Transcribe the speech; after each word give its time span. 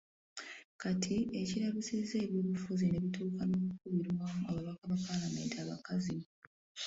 Kati 0.81 1.15
ekiralusizza 1.41 2.15
ebyobufuzi 2.25 2.85
ne 2.87 2.99
bituuka 3.03 3.41
n’okukubirwamu 3.45 4.41
ababaka 4.49 4.83
ba 4.91 4.97
palamenti 5.05 5.55
abakazi. 5.63 6.17